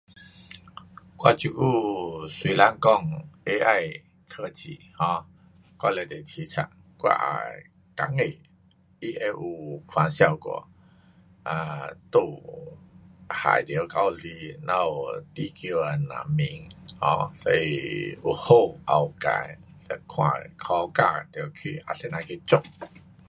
[1.19, 2.91] 我这久虽然讲
[3.45, 5.21] AI 科技 um
[5.79, 6.67] 我非常期待，
[7.01, 8.41] 我也担心
[9.01, 10.67] 它会有反效果。
[11.45, 12.19] um 就
[13.29, 16.67] 害到到时我们地球的人民
[16.99, 19.57] um 所以有好也有坏。
[20.07, 20.09] 看
[20.55, 22.63] 科学家得去，怎么样去做。